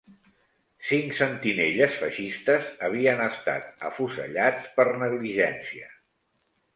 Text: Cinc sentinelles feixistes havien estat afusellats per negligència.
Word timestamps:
Cinc 0.91 1.11
sentinelles 1.17 1.99
feixistes 2.03 2.71
havien 2.87 3.21
estat 3.25 3.85
afusellats 3.91 4.71
per 4.81 4.87
negligència. 5.05 5.87